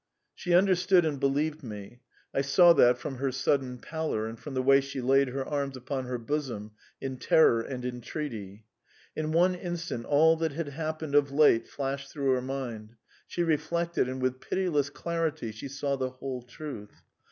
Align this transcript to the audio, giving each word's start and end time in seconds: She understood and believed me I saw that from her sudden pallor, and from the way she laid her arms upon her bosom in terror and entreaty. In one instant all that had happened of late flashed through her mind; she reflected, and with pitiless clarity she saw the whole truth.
She 0.33 0.55
understood 0.55 1.05
and 1.05 1.19
believed 1.19 1.61
me 1.61 1.99
I 2.33 2.41
saw 2.41 2.73
that 2.73 2.97
from 2.97 3.17
her 3.17 3.31
sudden 3.31 3.77
pallor, 3.77 4.25
and 4.25 4.39
from 4.39 4.55
the 4.55 4.63
way 4.63 4.81
she 4.81 4.99
laid 4.99 5.27
her 5.27 5.45
arms 5.45 5.77
upon 5.77 6.05
her 6.05 6.17
bosom 6.17 6.71
in 6.99 7.17
terror 7.17 7.61
and 7.61 7.85
entreaty. 7.85 8.65
In 9.15 9.31
one 9.31 9.53
instant 9.53 10.05
all 10.07 10.35
that 10.37 10.53
had 10.53 10.69
happened 10.69 11.13
of 11.13 11.29
late 11.31 11.67
flashed 11.67 12.11
through 12.11 12.31
her 12.31 12.41
mind; 12.41 12.95
she 13.27 13.43
reflected, 13.43 14.09
and 14.09 14.19
with 14.19 14.41
pitiless 14.41 14.89
clarity 14.89 15.51
she 15.51 15.67
saw 15.67 15.95
the 15.95 16.09
whole 16.09 16.41
truth. 16.41 17.03